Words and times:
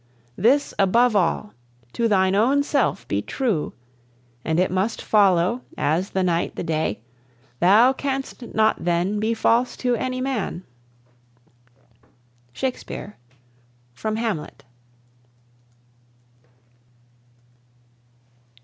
This 0.35 0.73
above 0.79 1.15
all: 1.15 1.53
to 1.93 2.07
thine 2.07 2.33
own 2.33 2.63
self 2.63 3.07
be 3.07 3.21
true; 3.21 3.73
And 4.43 4.59
it 4.59 4.71
must 4.71 4.99
follow, 4.99 5.61
as 5.77 6.09
the 6.09 6.23
night 6.23 6.55
the 6.55 6.63
day, 6.63 7.01
Thou 7.59 7.93
canst 7.93 8.55
not 8.55 8.83
then 8.83 9.19
be 9.19 9.35
false 9.35 9.77
to 9.77 9.95
any 9.95 10.19
man. 10.19 10.63
SHAKESPEARE 12.51 13.15
("Hamlet"). 14.03 14.63